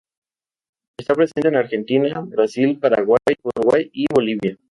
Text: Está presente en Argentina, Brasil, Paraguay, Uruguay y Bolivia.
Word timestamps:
Está 0.97 1.13
presente 1.13 1.49
en 1.49 1.55
Argentina, 1.57 2.21
Brasil, 2.21 2.79
Paraguay, 2.79 3.17
Uruguay 3.43 3.87
y 3.93 4.05
Bolivia. 4.11 4.57